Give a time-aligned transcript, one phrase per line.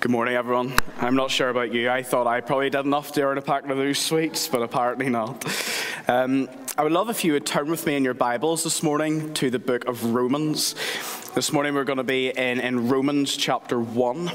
[0.00, 0.72] Good morning, everyone.
[0.98, 1.90] I'm not sure about you.
[1.90, 5.10] I thought I probably did enough to earn a packet of those sweets, but apparently
[5.10, 5.44] not.
[6.08, 9.34] Um, I would love if you would turn with me in your Bibles this morning
[9.34, 10.74] to the book of Romans.
[11.34, 14.30] This morning we're going to be in, in Romans chapter 1.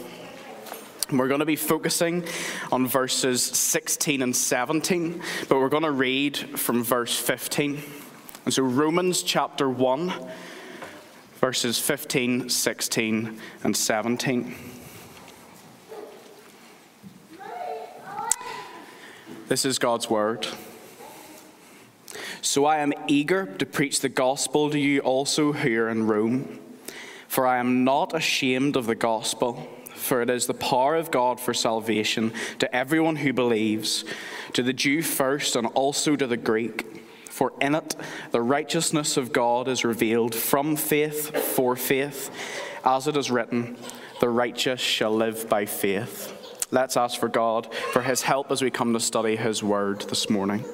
[1.14, 2.26] We're going to be focusing
[2.72, 5.20] on verses 16 and 17,
[5.50, 7.82] but we're going to read from verse 15.
[8.46, 10.14] And so, Romans chapter 1,
[11.42, 14.75] verses 15, 16, and 17.
[19.48, 20.48] This is God's word.
[22.42, 26.60] So I am eager to preach the gospel to you also here in Rome,
[27.28, 31.40] for I am not ashamed of the gospel, for it is the power of God
[31.40, 34.04] for salvation to everyone who believes,
[34.54, 37.04] to the Jew first and also to the Greek.
[37.30, 37.96] For in it
[38.32, 42.32] the righteousness of God is revealed from faith for faith,
[42.84, 43.78] as it is written,
[44.22, 46.35] the righteous shall live by faith.
[46.76, 50.30] Let's ask for God for His help as we come to study His Word this
[50.30, 50.66] morning.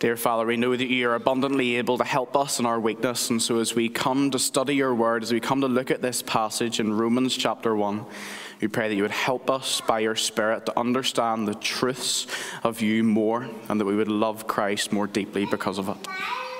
[0.00, 3.30] Dear Father, we know that you are abundantly able to help us in our weakness,
[3.30, 6.02] and so as we come to study your Word, as we come to look at
[6.02, 8.04] this passage in Romans chapter 1,
[8.60, 12.26] we pray that you would help us by your Spirit to understand the truths
[12.62, 15.96] of you more, and that we would love Christ more deeply because of it.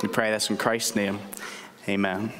[0.02, 1.18] We pray this in Christ's name.
[1.86, 2.32] Amen.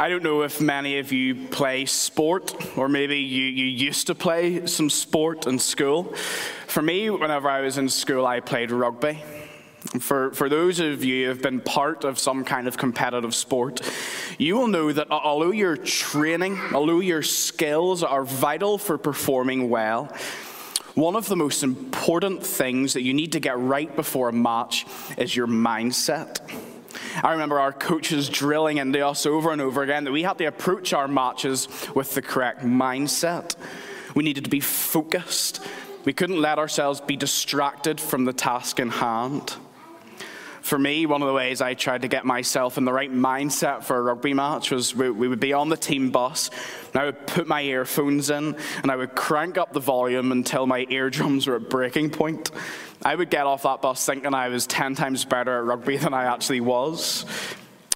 [0.00, 4.14] I don't know if many of you play sport, or maybe you, you used to
[4.14, 6.14] play some sport in school.
[6.68, 9.20] For me, whenever I was in school, I played rugby.
[9.98, 13.80] For, for those of you who have been part of some kind of competitive sport,
[14.38, 20.14] you will know that although your training, although your skills are vital for performing well,
[20.94, 24.86] one of the most important things that you need to get right before a match
[25.16, 26.38] is your mindset.
[27.22, 30.44] I remember our coaches drilling into us over and over again that we had to
[30.44, 33.54] approach our matches with the correct mindset.
[34.14, 35.60] We needed to be focused.
[36.04, 39.54] We couldn't let ourselves be distracted from the task in hand.
[40.68, 43.84] For me, one of the ways I tried to get myself in the right mindset
[43.84, 46.50] for a rugby match was we, we would be on the team bus,
[46.92, 50.66] and I would put my earphones in, and I would crank up the volume until
[50.66, 52.50] my eardrums were at breaking point.
[53.04, 56.12] I would get off that bus thinking I was 10 times better at rugby than
[56.12, 57.24] I actually was.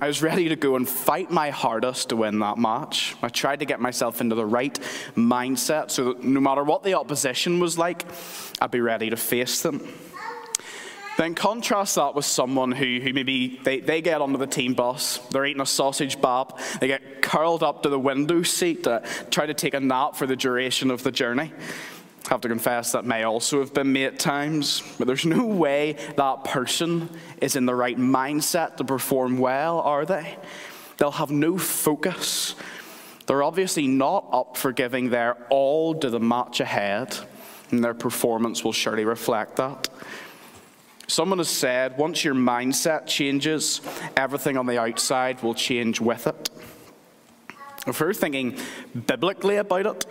[0.00, 3.14] I was ready to go and fight my hardest to win that match.
[3.22, 4.76] I tried to get myself into the right
[5.14, 8.04] mindset so that no matter what the opposition was like,
[8.60, 9.86] I'd be ready to face them.
[11.18, 15.18] Then contrast that with someone who, who maybe they, they get onto the team bus,
[15.30, 19.46] they're eating a sausage bap, they get curled up to the window seat to try
[19.46, 21.52] to take a nap for the duration of the journey.
[22.32, 25.98] Have to confess that may also have been me at times, but there's no way
[26.16, 27.10] that person
[27.42, 30.38] is in the right mindset to perform well, are they?
[30.96, 32.54] They'll have no focus.
[33.26, 37.14] They're obviously not up for giving their all to the match ahead,
[37.70, 39.90] and their performance will surely reflect that.
[41.08, 43.82] Someone has said once your mindset changes,
[44.16, 46.48] everything on the outside will change with it.
[47.86, 48.56] If we're thinking
[49.06, 50.06] biblically about it,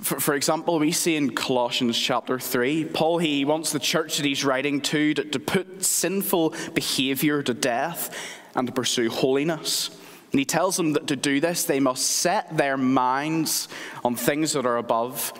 [0.00, 4.26] for, for, example, we see in Colossians chapter 3, Paul, he wants the church that
[4.26, 8.16] he's writing to, to to put sinful behavior to death
[8.54, 9.90] and to pursue holiness.
[10.32, 13.68] And he tells them that to do this, they must set their minds
[14.04, 15.32] on things that are above,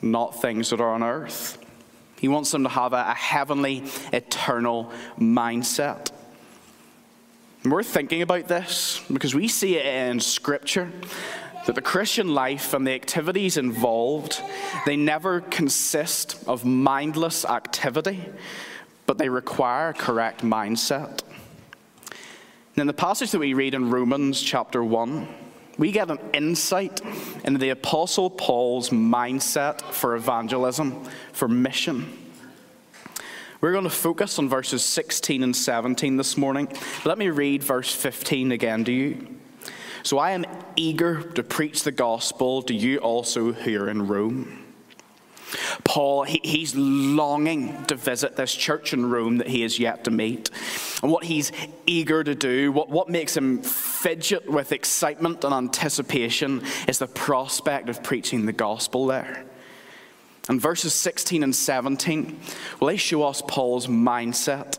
[0.00, 1.58] not things that are on earth.
[2.18, 6.10] He wants them to have a, a heavenly, eternal mindset.
[7.62, 10.90] And we're thinking about this because we see it in Scripture
[11.68, 14.40] that the Christian life and the activities involved,
[14.86, 18.24] they never consist of mindless activity,
[19.04, 21.20] but they require a correct mindset.
[22.08, 25.28] And in the passage that we read in Romans chapter 1,
[25.76, 27.02] we get an insight
[27.44, 32.30] into the Apostle Paul's mindset for evangelism, for mission.
[33.60, 36.72] We're going to focus on verses 16 and 17 this morning.
[37.04, 39.37] Let me read verse 15 again to you.
[40.02, 40.44] So I am
[40.76, 44.64] eager to preach the gospel to you also who are in Rome.
[45.84, 50.10] Paul, he, he's longing to visit this church in Rome that he has yet to
[50.10, 50.50] meet.
[51.02, 51.52] And what he's
[51.86, 57.88] eager to do, what, what makes him fidget with excitement and anticipation, is the prospect
[57.88, 59.44] of preaching the gospel there.
[60.48, 62.40] And verses 16 and 17,
[62.80, 64.78] well, they show us Paul's mindset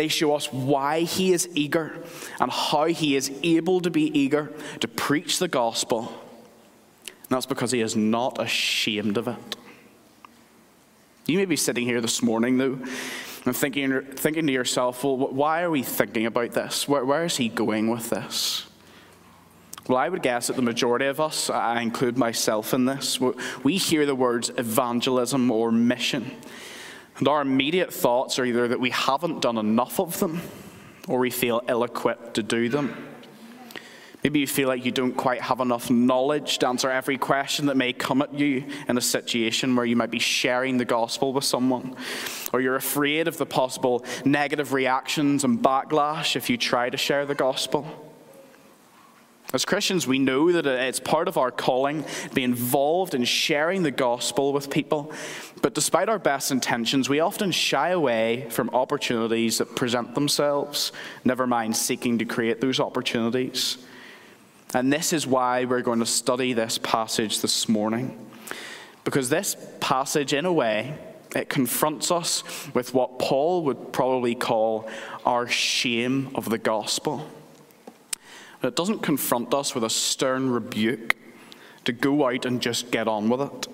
[0.00, 1.92] they show us why he is eager
[2.40, 4.50] and how he is able to be eager
[4.80, 6.10] to preach the gospel.
[7.04, 9.56] And that's because he is not ashamed of it.
[11.26, 12.78] You may be sitting here this morning, though,
[13.44, 16.88] and thinking, thinking to yourself, well, why are we thinking about this?
[16.88, 18.64] Where, where is he going with this?
[19.86, 23.20] Well, I would guess that the majority of us, I include myself in this,
[23.62, 26.30] we hear the words evangelism or mission.
[27.20, 30.40] And our immediate thoughts are either that we haven't done enough of them
[31.06, 33.06] or we feel ill equipped to do them.
[34.24, 37.76] Maybe you feel like you don't quite have enough knowledge to answer every question that
[37.76, 41.44] may come at you in a situation where you might be sharing the gospel with
[41.44, 41.94] someone.
[42.52, 47.24] Or you're afraid of the possible negative reactions and backlash if you try to share
[47.24, 48.09] the gospel.
[49.52, 53.82] As Christians, we know that it's part of our calling to be involved in sharing
[53.82, 55.12] the gospel with people.
[55.60, 60.92] But despite our best intentions, we often shy away from opportunities that present themselves,
[61.24, 63.78] never mind seeking to create those opportunities.
[64.72, 68.16] And this is why we're going to study this passage this morning.
[69.02, 70.96] Because this passage, in a way,
[71.34, 74.88] it confronts us with what Paul would probably call
[75.26, 77.28] our shame of the gospel.
[78.62, 81.16] It doesn't confront us with a stern rebuke
[81.84, 83.68] to go out and just get on with it.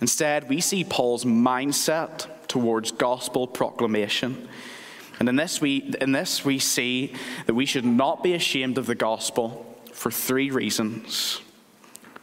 [0.00, 4.48] Instead, we see Paul's mindset towards gospel proclamation.
[5.20, 7.14] And in this, we, in this, we see
[7.46, 11.40] that we should not be ashamed of the gospel for three reasons.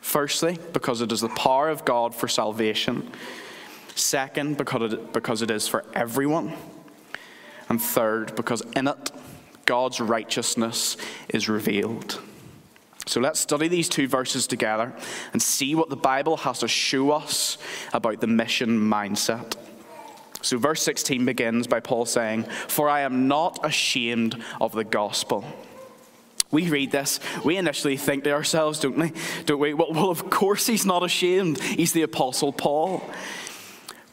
[0.02, 3.12] Firstly, because it is the power of God for salvation.
[3.96, 6.54] Second, because it, because it is for everyone.
[7.70, 9.12] And third, because in it,
[9.70, 10.98] God's righteousness
[11.30, 12.20] is revealed.
[13.06, 14.92] So let's study these two verses together
[15.32, 17.60] and see what the Bible has to show us
[17.94, 19.58] about the mission mindset.
[20.42, 25.46] So, verse 16 begins by Paul saying, For I am not ashamed of the gospel
[26.52, 29.12] we read this, we initially think to ourselves, don't we?
[29.46, 29.76] Don't we?
[29.76, 31.62] Well, well, of course he's not ashamed.
[31.62, 33.04] He's the Apostle Paul.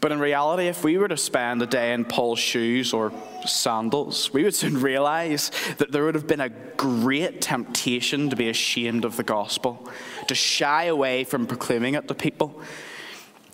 [0.01, 3.13] But in reality, if we were to spend a day in Paul's shoes or
[3.47, 8.49] sandals, we would soon realize that there would have been a great temptation to be
[8.49, 9.89] ashamed of the gospel,
[10.29, 12.63] to shy away from proclaiming it to people.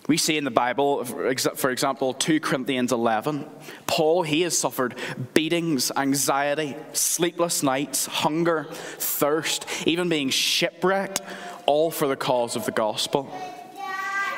[0.09, 3.49] We see in the Bible, for example, 2 Corinthians 11,
[3.87, 4.97] Paul, he has suffered
[5.33, 11.23] beatings, anxiety, sleepless nights, hunger, thirst, even being shipwrecked,
[11.67, 13.33] all for the cause of the gospel.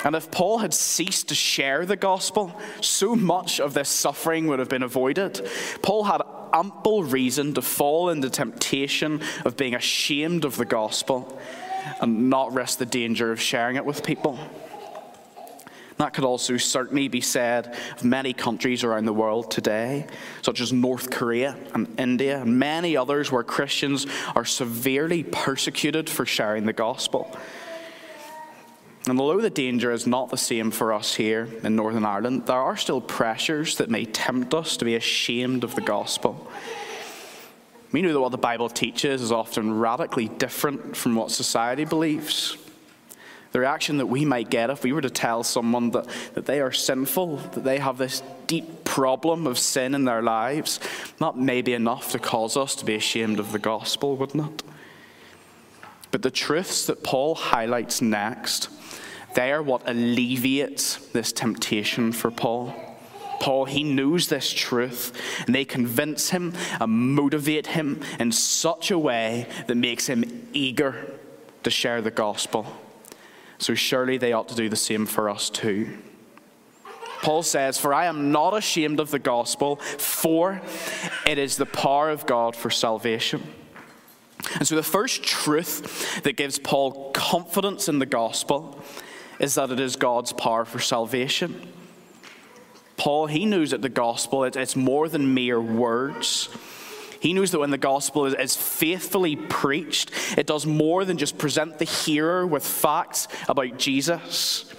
[0.05, 4.59] And if Paul had ceased to share the gospel, so much of this suffering would
[4.59, 5.49] have been avoided.
[5.83, 6.21] Paul had
[6.53, 11.41] ample reason to fall into temptation of being ashamed of the gospel
[12.01, 14.39] and not risk the danger of sharing it with people.
[15.97, 20.06] That could also certainly be said of many countries around the world today,
[20.43, 26.27] such as North Korea and India, and many others where Christians are severely persecuted for
[26.27, 27.37] sharing the gospel.
[29.06, 32.56] And although the danger is not the same for us here in Northern Ireland, there
[32.56, 36.51] are still pressures that may tempt us to be ashamed of the gospel.
[37.93, 42.56] We know that what the Bible teaches is often radically different from what society believes
[43.55, 46.61] the reaction that we might get if we were to tell someone that, that they
[46.61, 50.81] are sinful, that they have this deep problem of sin in their lives,
[51.19, 54.65] that may be enough to cause us to be ashamed of the gospel, wouldn't it?
[56.11, 58.69] But the truths that Paul highlights next,
[59.34, 62.75] they are what alleviates this temptation for Paul.
[63.40, 65.12] Paul, he knows this truth,
[65.46, 71.12] and they convince him and motivate him in such a way that makes him eager
[71.62, 72.67] to share the gospel.
[73.58, 75.98] So surely they ought to do the same for us too.
[77.22, 80.60] Paul says, For I am not ashamed of the gospel, for
[81.26, 83.43] it is the power of God for salvation.
[84.56, 88.82] And so the first truth that gives Paul confidence in the gospel
[89.38, 91.69] is that it is God's power for salvation.
[92.96, 96.48] Paul, he knows that the gospel, it's more than mere words.
[97.20, 101.79] He knows that when the gospel is, faithfully preached, it does more than just present
[101.79, 104.72] the hearer with facts about Jesus.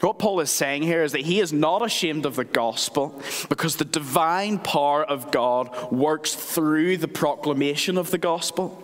[0.00, 3.76] What Paul is saying here is that he is not ashamed of the gospel because
[3.76, 8.82] the divine power of God works through the proclamation of the gospel.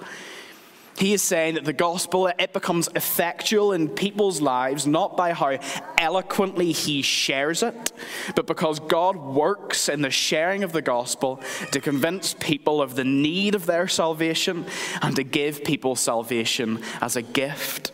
[0.99, 5.59] He is saying that the gospel, it becomes effectual in people's lives not by how
[5.97, 7.93] eloquently he shares it,
[8.35, 11.41] but because God works in the sharing of the gospel
[11.71, 14.67] to convince people of the need of their salvation
[15.01, 17.93] and to give people salvation as a gift.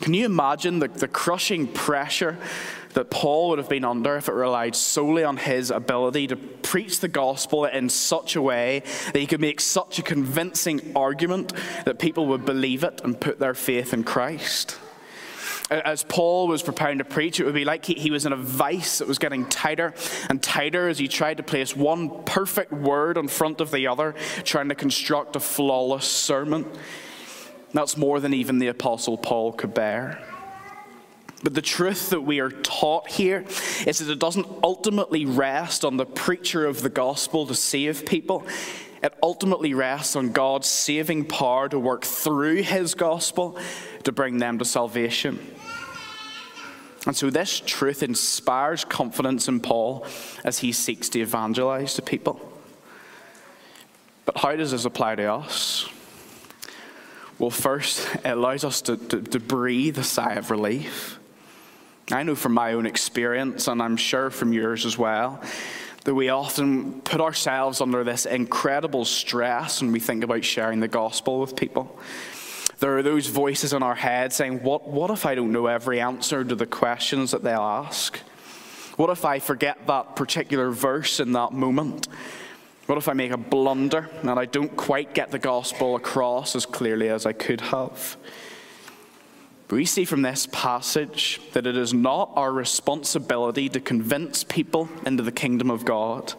[0.00, 2.36] Can you imagine the, the crushing pressure
[2.94, 7.00] that Paul would have been under if it relied solely on his ability to preach
[7.00, 8.82] the gospel in such a way
[9.12, 11.52] that he could make such a convincing argument
[11.84, 14.78] that people would believe it and put their faith in Christ.
[15.70, 18.36] As Paul was preparing to preach, it would be like he, he was in a
[18.36, 19.94] vice that was getting tighter
[20.28, 24.14] and tighter as he tried to place one perfect word in front of the other,
[24.44, 26.70] trying to construct a flawless sermon.
[27.72, 30.22] That's more than even the Apostle Paul could bear.
[31.42, 33.44] But the truth that we are taught here
[33.86, 38.46] is that it doesn't ultimately rest on the preacher of the gospel to save people.
[39.02, 43.58] It ultimately rests on God's saving power to work through his gospel
[44.04, 45.40] to bring them to salvation.
[47.04, 50.06] And so this truth inspires confidence in Paul
[50.44, 52.40] as he seeks to evangelize to people.
[54.24, 55.88] But how does this apply to us?
[57.40, 61.18] Well, first, it allows us to, to, to breathe a sigh of relief.
[62.10, 65.40] I know from my own experience, and I'm sure from yours as well,
[66.04, 70.88] that we often put ourselves under this incredible stress when we think about sharing the
[70.88, 71.98] gospel with people.
[72.80, 76.00] There are those voices in our head saying, What, what if I don't know every
[76.00, 78.18] answer to the questions that they'll ask?
[78.96, 82.08] What if I forget that particular verse in that moment?
[82.86, 86.66] What if I make a blunder and I don't quite get the gospel across as
[86.66, 88.16] clearly as I could have?
[89.72, 95.22] We see from this passage that it is not our responsibility to convince people into
[95.22, 96.34] the kingdom of God.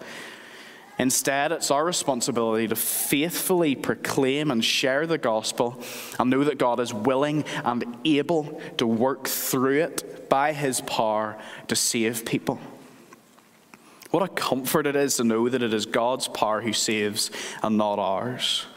[1.00, 5.82] Instead, it's our responsibility to faithfully proclaim and share the gospel
[6.20, 11.36] and know that God is willing and able to work through it by his power
[11.70, 12.60] to save people.
[14.12, 17.32] What a comfort it is to know that it is God's power who saves
[17.64, 18.68] and not ours.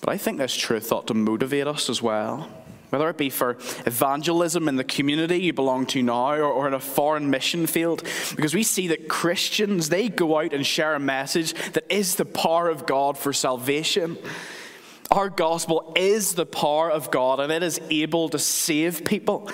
[0.00, 2.48] But I think this truth ought to motivate us as well
[2.90, 3.52] whether it be for
[3.84, 8.02] evangelism in the community you belong to now or, or, in a foreign mission field,
[8.34, 12.24] because we see that Christians, they go out and share a message that is the
[12.24, 14.18] power of God for salvation.
[15.10, 19.50] Our gospel is the power of God and it is able to save people.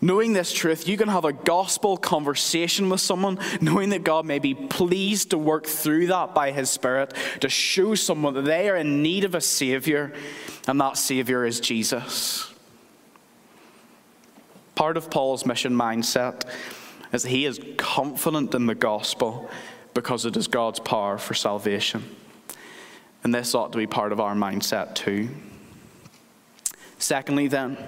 [0.00, 4.38] Knowing this truth, you can have a gospel conversation with someone, knowing that God may
[4.38, 8.76] be pleased to work through that by His Spirit to show someone that they are
[8.76, 10.12] in need of a Savior,
[10.66, 12.52] and that Savior is Jesus.
[14.74, 16.44] Part of Paul's mission mindset
[17.12, 19.48] is that he is confident in the gospel
[19.94, 22.16] because it is God's power for salvation.
[23.22, 25.28] And this ought to be part of our mindset too.
[26.98, 27.78] Secondly, then,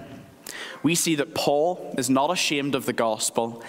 [0.82, 3.62] we see that Paul is not ashamed of the gospel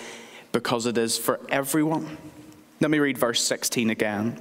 [0.52, 2.18] because it is for everyone.
[2.80, 4.40] Let me read verse 16 again.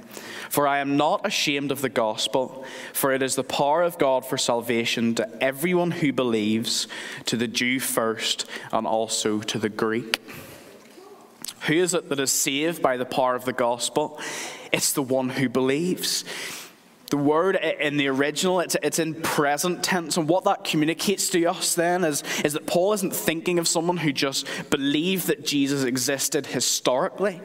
[0.49, 4.25] For I am not ashamed of the gospel, for it is the power of God
[4.25, 6.87] for salvation to everyone who believes,
[7.25, 10.21] to the Jew first, and also to the Greek.
[11.61, 14.21] Who is it that is saved by the power of the gospel?
[14.71, 16.23] It's the one who believes.
[17.09, 20.17] The word in the original, it's, it's in present tense.
[20.17, 23.95] And what that communicates to us then is, is that Paul isn't thinking of someone
[23.95, 27.39] who just believed that Jesus existed historically,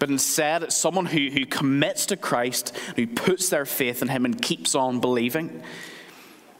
[0.00, 4.24] but instead it's someone who, who commits to Christ, who puts their faith in him
[4.24, 5.62] and keeps on believing.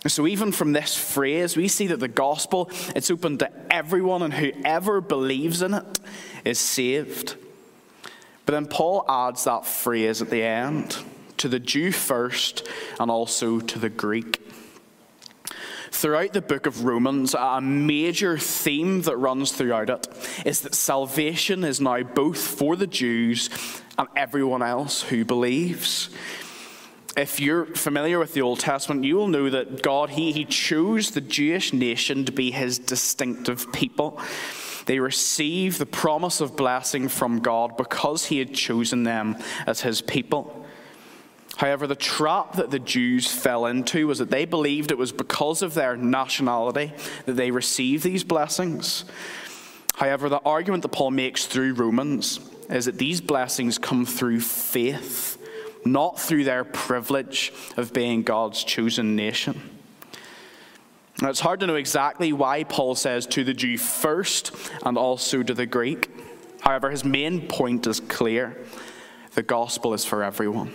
[0.07, 4.33] So even from this phrase, we see that the gospel, it's open to everyone and
[4.33, 5.99] whoever believes in it
[6.45, 7.35] is saved.
[8.45, 10.97] But then Paul adds that phrase at the end
[11.39, 12.67] to the Jew first
[12.99, 14.43] and also to the Greek.
[15.91, 20.07] Throughout the book of Romans, a major theme that runs throughout it
[20.45, 23.49] is that salvation is now both for the Jews
[23.97, 26.11] and everyone else who believes.
[27.17, 31.13] If you're familiar with the Old Testament, you will know that God, He, he chose
[31.13, 34.21] the Jewish nation to be His distinctive people.
[34.85, 40.03] They receive the promise of blessing from God because He had chosen them as His
[40.03, 40.66] people.
[41.57, 45.63] However, the trap that the Jews fell into was that they believed it was because
[45.63, 46.93] of their nationality
[47.25, 49.07] that they received these blessings.
[49.95, 55.39] However, the argument that Paul makes through Romans is that these blessings come through faith,
[55.87, 59.71] not through their privilege of being God's chosen nation.
[61.23, 65.43] Now, it's hard to know exactly why Paul says to the Jew first and also
[65.43, 66.11] to the Greek.
[66.61, 68.59] However, his main point is clear
[69.35, 70.75] the gospel is for everyone.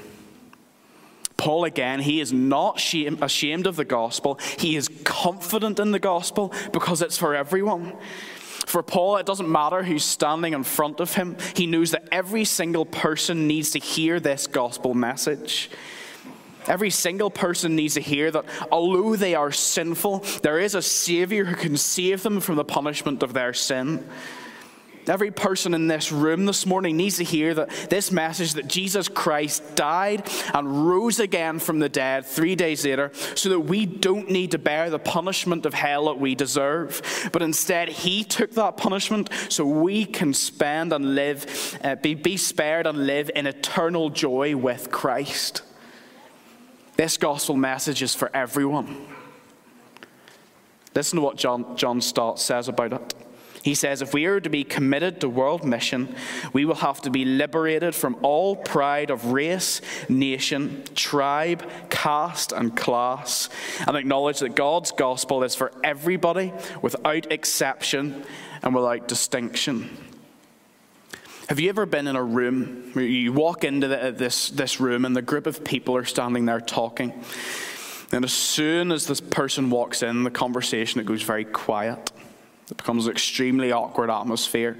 [1.41, 4.37] Paul, again, he is not ashamed of the gospel.
[4.59, 7.93] He is confident in the gospel because it's for everyone.
[8.67, 11.35] For Paul, it doesn't matter who's standing in front of him.
[11.55, 15.71] He knows that every single person needs to hear this gospel message.
[16.67, 21.45] Every single person needs to hear that although they are sinful, there is a Savior
[21.45, 24.07] who can save them from the punishment of their sin.
[25.07, 29.07] Every person in this room this morning needs to hear that this message that Jesus
[29.07, 34.29] Christ died and rose again from the dead three days later so that we don't
[34.29, 37.29] need to bear the punishment of hell that we deserve.
[37.31, 42.37] But instead, He took that punishment so we can spend and live, uh, be, be
[42.37, 45.63] spared and live in eternal joy with Christ.
[46.95, 49.07] This gospel message is for everyone.
[50.93, 53.13] Listen to what John, John Stott says about it.
[53.63, 56.15] He says, if we are to be committed to world mission,
[56.51, 62.75] we will have to be liberated from all pride of race, nation, tribe, caste, and
[62.75, 63.49] class,
[63.87, 66.51] and acknowledge that God's gospel is for everybody
[66.81, 68.23] without exception
[68.63, 69.95] and without distinction.
[71.47, 75.05] Have you ever been in a room where you walk into the, this, this room
[75.05, 77.13] and the group of people are standing there talking?
[78.11, 82.11] And as soon as this person walks in, the conversation it goes very quiet.
[82.71, 84.77] It becomes an extremely awkward atmosphere.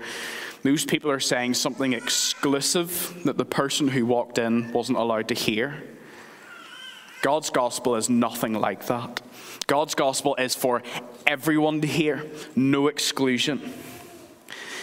[0.64, 5.34] Those people are saying something exclusive that the person who walked in wasn't allowed to
[5.34, 5.84] hear.
[7.22, 9.22] God's gospel is nothing like that.
[9.68, 10.82] God's gospel is for
[11.28, 13.74] everyone to hear, no exclusion.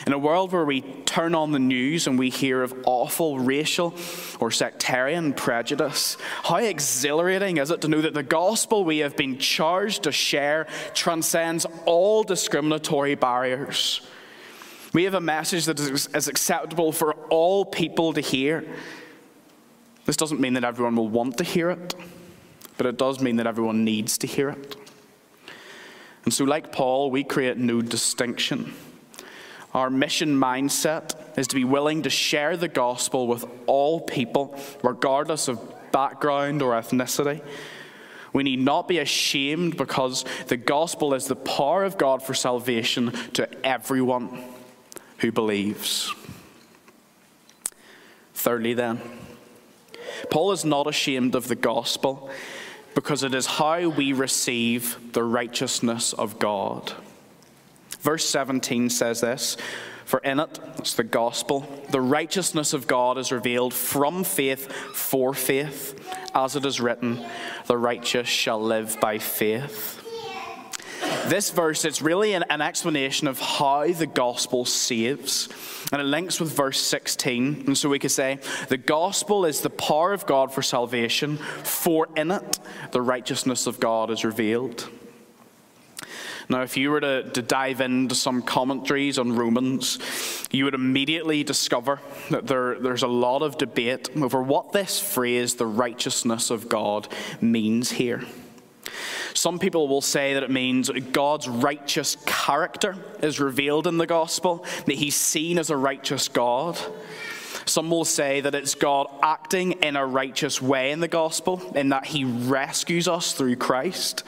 [0.06, 3.94] In a world where we turn on the news and we hear of awful racial
[4.40, 9.38] or sectarian prejudice, how exhilarating is it to know that the gospel we have been
[9.38, 14.00] charged to share transcends all discriminatory barriers?
[14.92, 18.64] We have a message that is acceptable for all people to hear.
[20.06, 21.94] This doesn't mean that everyone will want to hear it,
[22.78, 24.76] but it does mean that everyone needs to hear it.
[26.24, 28.74] And so, like Paul, we create no distinction.
[29.74, 35.48] Our mission mindset is to be willing to share the gospel with all people, regardless
[35.48, 35.60] of
[35.92, 37.42] background or ethnicity.
[38.32, 43.12] We need not be ashamed because the gospel is the power of God for salvation
[43.34, 44.42] to everyone
[45.18, 46.14] who believes.
[48.34, 49.00] Thirdly, then,
[50.30, 52.30] Paul is not ashamed of the gospel
[52.94, 56.92] because it is how we receive the righteousness of God.
[58.08, 59.58] Verse 17 says this
[60.06, 65.34] For in it, it's the gospel, the righteousness of God is revealed from faith for
[65.34, 65.94] faith,
[66.34, 67.22] as it is written,
[67.66, 70.02] the righteous shall live by faith.
[71.26, 75.50] This verse, it's really an, an, explanation of how the gospel saves.
[75.92, 77.64] And it links with verse 16.
[77.66, 78.38] And so we could say,
[78.70, 82.58] the gospel is the power of God for salvation, for in it
[82.92, 84.88] the righteousness of God is revealed.
[86.50, 89.98] Now, if you were to, to dive into some commentaries on Romans,
[90.50, 95.56] you would immediately discover that there, there's a lot of debate over what this phrase,
[95.56, 97.06] the righteousness of God,
[97.42, 98.22] means here.
[99.34, 104.64] Some people will say that it means God's righteous character is revealed in the gospel,
[104.86, 106.78] that he's seen as a righteous God.
[107.66, 111.90] Some will say that it's God acting in a righteous way in the gospel, in
[111.90, 114.24] that he rescues us through Christ.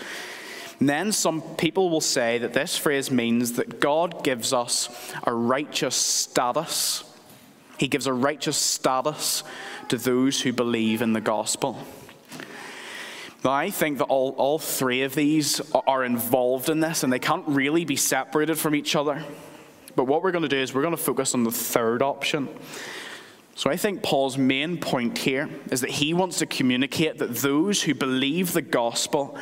[0.81, 4.88] And then some people will say that this phrase means that God gives us
[5.25, 7.05] a righteous status.
[7.79, 9.45] He gives a righteous status
[9.90, 11.79] to those who believe in the gospel.
[13.45, 17.19] Now, I think that all, all three of these are involved in this and they
[17.19, 19.23] can't really be separated from each other.
[19.97, 22.49] But what we're going to do is we're going to focus on the third option.
[23.55, 27.83] So I think Paul's main point here is that he wants to communicate that those
[27.83, 29.37] who believe the gospel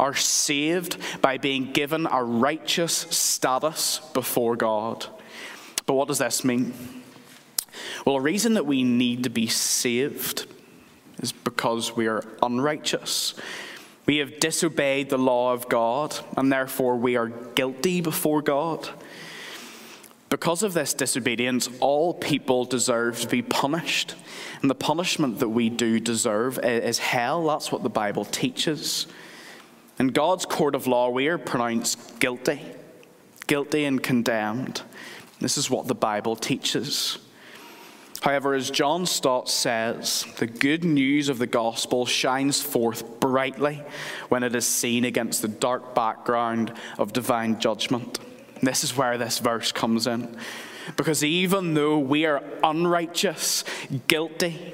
[0.00, 5.06] are saved by being given a righteous status before God.
[5.84, 6.72] But what does this mean?
[8.06, 10.46] Well, a reason that we need to be saved
[11.18, 13.34] is because we are unrighteous.
[14.06, 18.88] We have disobeyed the law of God, and therefore we are guilty before God.
[20.30, 24.14] Because of this disobedience, all people deserve to be punished.
[24.62, 27.46] And the punishment that we do deserve is hell.
[27.46, 29.06] That's what the Bible teaches.
[30.00, 32.62] In God's court of law, we are pronounced guilty,
[33.46, 34.80] guilty and condemned.
[35.40, 37.18] This is what the Bible teaches.
[38.22, 43.82] However, as John Stott says, the good news of the gospel shines forth brightly
[44.30, 48.20] when it is seen against the dark background of divine judgment.
[48.62, 50.34] this is where this verse comes in.
[50.96, 53.64] Because even though we are unrighteous,
[54.08, 54.72] guilty,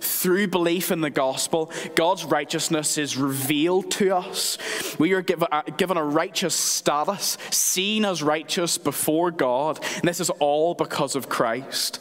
[0.00, 4.58] through belief in the gospel, God's righteousness is revealed to us.
[4.98, 10.04] We are given a, uh, given a righteous status, seen as righteous before God, and
[10.04, 12.00] this is all because of Christ.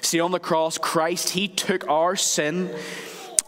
[0.00, 2.74] See, on the cross, Christ, He took our sin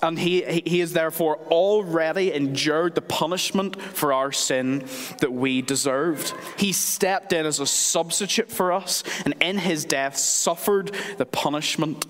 [0.04, 4.84] and he, he has therefore already endured the punishment for our sin
[5.20, 6.34] that we deserved.
[6.58, 12.06] He stepped in as a substitute for us, and in his death suffered the punishment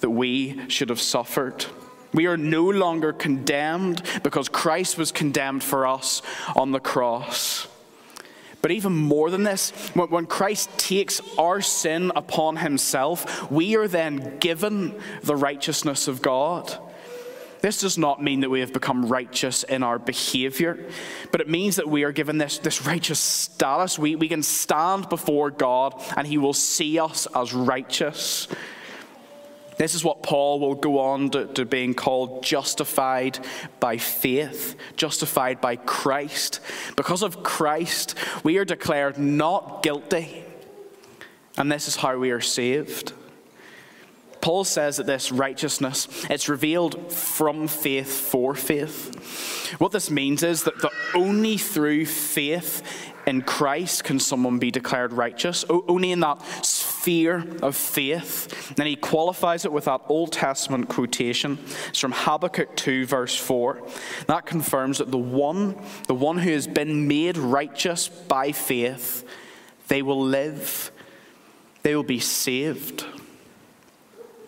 [0.00, 1.66] that we should have suffered.
[2.12, 6.22] We are no longer condemned because Christ was condemned for us
[6.56, 7.68] on the cross.
[8.60, 14.38] But even more than this, when Christ takes our sin upon himself, we are then
[14.38, 16.76] given the righteousness of God.
[17.60, 20.88] This does not mean that we have become righteous in our behavior,
[21.32, 23.98] but it means that we are given this, this righteous status.
[23.98, 28.48] We, we can stand before God and He will see us as righteous.
[29.78, 33.38] This is what Paul will go on to, to, being called justified
[33.80, 36.60] by faith, justified by Christ.
[36.96, 40.44] Because of Christ, we are declared not guilty.
[41.56, 43.12] And this is how we are saved.
[44.40, 49.74] Paul says that this righteousness, it's revealed from faith for faith.
[49.78, 52.82] What this means is that the only through faith
[53.26, 56.40] in Christ can someone be declared righteous, only in that
[56.98, 58.74] sphere of faith.
[58.78, 61.58] And he qualifies it with that Old Testament quotation.
[61.88, 63.80] It's from Habakkuk 2, verse 4.
[64.26, 69.26] That confirms that the one, the one who has been made righteous by faith,
[69.88, 70.90] they will live,
[71.82, 73.06] they will be saved.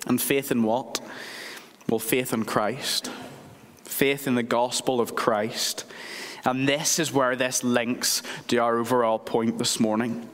[0.07, 1.01] And faith in what?
[1.89, 3.11] Well, faith in Christ,
[3.85, 5.85] faith in the gospel of Christ.
[6.45, 10.29] And this is where this links to our overall point this morning.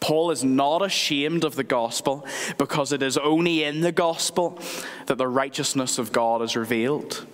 [0.00, 2.26] Paul is not ashamed of the gospel
[2.58, 4.58] because it is only in the gospel
[5.06, 7.26] that the righteousness of God is revealed.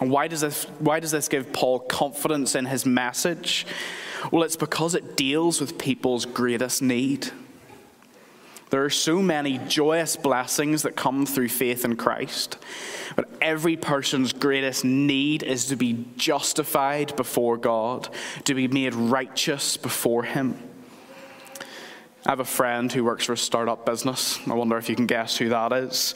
[0.00, 3.66] And why does this, why does this give Paul confidence in his message?
[4.30, 7.30] Well, it's because it deals with people's greatest need.
[8.70, 12.58] There are so many joyous blessings that come through faith in Christ.
[13.14, 18.08] But every person's greatest need is to be justified before God,
[18.44, 20.58] to be made righteous before Him.
[22.26, 24.40] I have a friend who works for a startup business.
[24.48, 26.12] I wonder if you can guess who that is.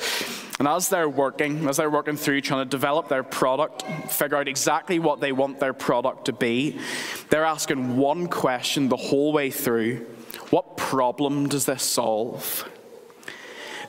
[0.59, 4.49] And as they're working, as they're working through trying to develop their product, figure out
[4.49, 6.81] exactly what they want their product to be,
[7.29, 10.05] they're asking one question the whole way through
[10.51, 12.69] what problem does this solve?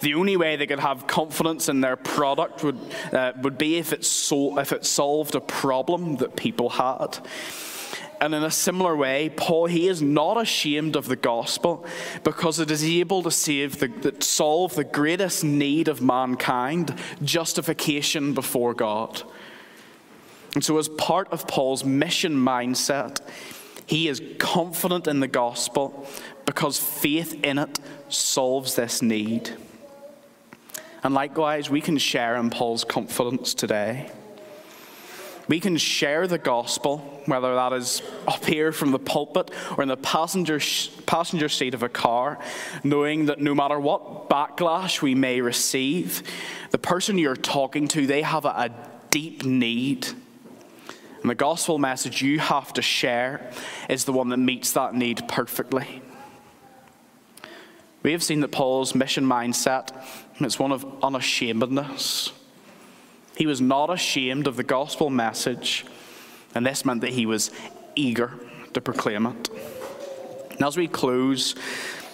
[0.01, 2.77] The only way they could have confidence in their product would,
[3.11, 7.17] uh, would be if it, so, if it solved a problem that people had.
[8.21, 11.83] And in a similar way, Paul, he is not ashamed of the gospel
[12.23, 18.75] because it is able to save the, solve the greatest need of mankind, justification before
[18.75, 19.23] God.
[20.53, 23.21] And so, as part of Paul's mission mindset,
[23.87, 26.07] he is confident in the gospel
[26.45, 27.79] because faith in it
[28.09, 29.49] solves this need.
[31.03, 34.11] And likewise, we can share in Paul's confidence today.
[35.51, 39.89] We can share the gospel, whether that is up here from the pulpit or in
[39.89, 40.61] the passenger,
[41.05, 42.39] passenger seat of a car,
[42.85, 46.23] knowing that no matter what backlash we may receive,
[46.69, 48.69] the person you're talking to, they have a, a
[49.09, 50.07] deep need.
[51.19, 53.51] And the gospel message you have to share
[53.89, 56.01] is the one that meets that need perfectly.
[58.03, 59.91] We have seen that Paul's mission mindset
[60.39, 62.31] is one of unashamedness.
[63.41, 65.83] He was not ashamed of the gospel message,
[66.53, 67.49] and this meant that he was
[67.95, 68.33] eager
[68.73, 69.49] to proclaim it.
[70.51, 71.55] And as we close,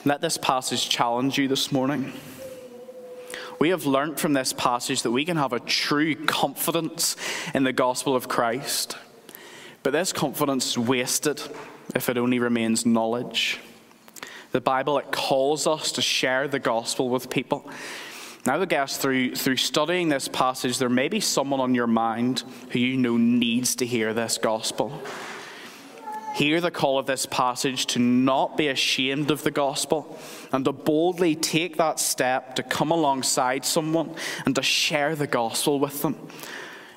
[0.05, 2.13] let this passage challenge you this morning.
[3.59, 7.17] We have learnt from this passage that we can have a true confidence
[7.53, 8.95] in the gospel of Christ,
[9.83, 11.41] but this confidence is wasted
[11.93, 13.59] if it only remains knowledge.
[14.53, 17.69] The Bible, it calls us to share the gospel with people.
[18.47, 22.45] Now, I guess through, through studying this passage, there may be someone on your mind
[22.69, 25.03] who you know needs to hear this gospel.
[26.33, 30.17] Hear the call of this passage to not be ashamed of the gospel
[30.53, 35.77] and to boldly take that step to come alongside someone and to share the gospel
[35.77, 36.15] with them.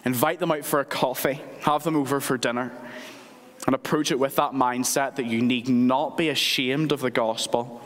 [0.04, 2.70] Invite them out for a coffee, have them over for dinner
[3.66, 7.82] and approach it with that mindset that you need not be ashamed of the gospel,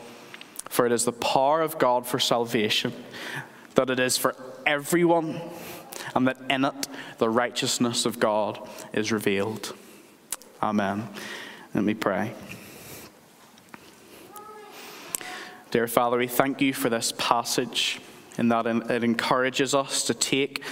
[0.69, 2.93] for it is the power of God for salvation,
[3.75, 4.35] that it is for
[4.65, 5.39] everyone,
[6.15, 8.59] and that in it the righteousness of God
[8.93, 9.73] is revealed.
[10.61, 11.07] Amen.
[11.73, 12.33] Let me pray.
[15.71, 17.99] Dear Father, we thank you for this passage
[18.37, 20.63] in that it encourages us to take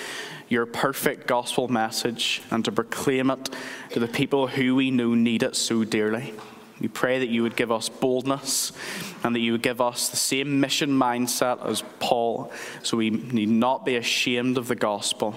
[0.50, 3.50] your perfect gospel message and to proclaim it
[3.92, 6.34] to the people who we know need it so dearly.
[6.80, 8.74] We pray that you would give us boldness
[9.24, 13.50] and that you would give us the same mission mindset as Paul, so we need
[13.50, 15.36] not be ashamed of the gospel,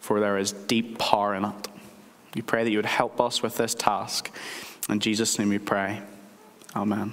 [0.00, 1.68] for there is deep power in it.
[2.34, 4.34] We pray that you would help us with this task.
[4.88, 6.00] In Jesus' name we pray.
[6.74, 7.12] Amen.